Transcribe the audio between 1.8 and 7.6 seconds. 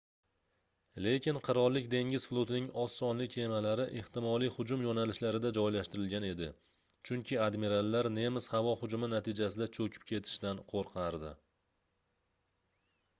dengiz flotining oz sonli kemalari ehtimoliy hujum yoʻnalishlarida joylashtirilgan edi chunki